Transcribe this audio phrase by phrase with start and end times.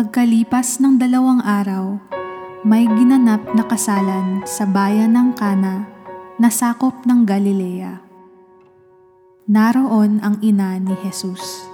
[0.00, 2.00] Pagkalipas ng dalawang araw,
[2.64, 5.84] may ginanap na kasalan sa bayan ng Kana
[6.40, 8.00] na sakop ng Galilea.
[9.44, 11.68] Naroon ang ina ni Jesus.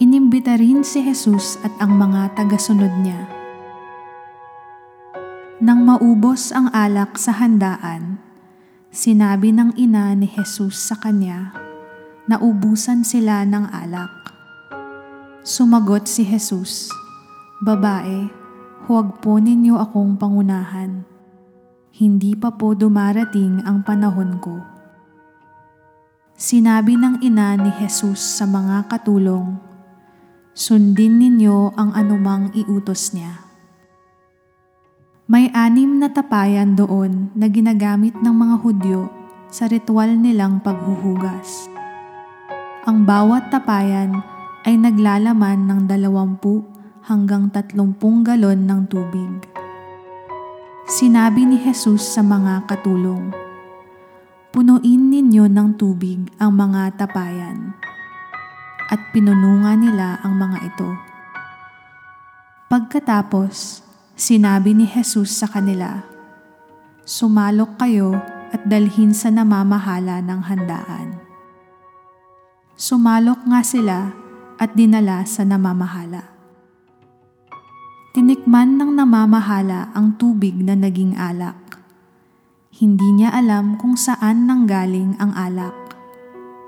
[0.00, 3.20] Inimbita rin si Jesus at ang mga tagasunod niya.
[5.60, 8.16] Nang maubos ang alak sa handaan,
[8.88, 11.52] sinabi ng ina ni Jesus sa kanya
[12.24, 14.37] na ubusan sila ng alak.
[15.48, 16.92] Sumagot si Jesus,
[17.64, 18.28] Babae,
[18.84, 21.08] huwag po ninyo akong pangunahan.
[21.88, 24.60] Hindi pa po dumarating ang panahon ko.
[26.36, 29.56] Sinabi ng ina ni Jesus sa mga katulong,
[30.52, 33.40] Sundin ninyo ang anumang iutos niya.
[35.32, 39.08] May anim na tapayan doon na ginagamit ng mga Hudyo
[39.48, 41.72] sa ritual nilang paghuhugas.
[42.84, 44.36] Ang bawat tapayan
[44.66, 46.66] ay naglalaman ng dalawampu
[47.06, 49.46] hanggang tatlumpung galon ng tubig.
[50.88, 53.30] Sinabi ni Jesus sa mga katulong,
[54.48, 57.76] Punuin ninyo ng tubig ang mga tapayan
[58.88, 60.90] at pinunungan nila ang mga ito.
[62.72, 63.84] Pagkatapos,
[64.16, 66.02] sinabi ni Jesus sa kanila,
[67.04, 68.16] Sumalok kayo
[68.52, 71.08] at dalhin sa namamahala ng handaan.
[72.76, 74.12] Sumalok nga sila
[74.58, 76.26] at dinala sa namamahala.
[78.12, 81.78] Tinikman ng namamahala ang tubig na naging alak.
[82.74, 85.88] Hindi niya alam kung saan nanggaling ang alak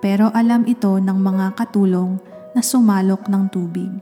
[0.00, 2.16] pero alam ito ng mga katulong
[2.56, 3.92] na sumalok ng tubig.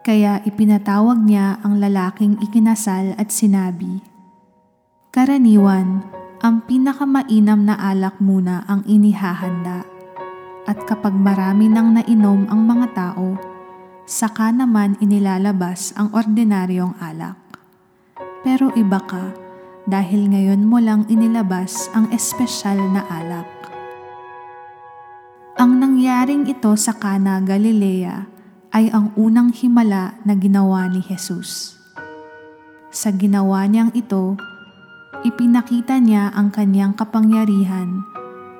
[0.00, 4.00] Kaya ipinatawag niya ang lalaking ikinasal at sinabi,
[5.12, 6.06] Karaniwan,
[6.40, 9.84] ang pinakamainam na alak muna ang inihahanda.
[10.70, 13.34] At kapag marami nang nainom ang mga tao,
[14.06, 17.34] saka naman inilalabas ang ordinaryong alak.
[18.46, 19.34] Pero iba ka
[19.90, 23.50] dahil ngayon mo lang inilabas ang espesyal na alak.
[25.58, 28.30] Ang nangyaring ito sa Kana, Galilea
[28.70, 31.74] ay ang unang himala na ginawa ni Jesus.
[32.94, 34.38] Sa ginawa niyang ito,
[35.26, 38.06] ipinakita niya ang kanyang kapangyarihan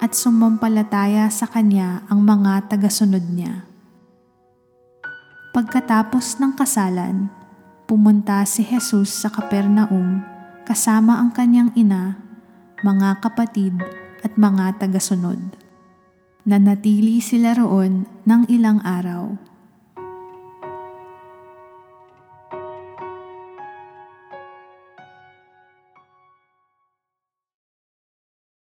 [0.01, 3.69] at sumampalataya sa kanya ang mga tagasunod niya.
[5.53, 7.29] Pagkatapos ng kasalan,
[7.85, 10.25] pumunta si Jesus sa Kapernaum
[10.65, 12.17] kasama ang kanyang ina,
[12.81, 13.77] mga kapatid
[14.25, 15.39] at mga tagasunod.
[16.49, 19.50] Nanatili sila roon ng ilang araw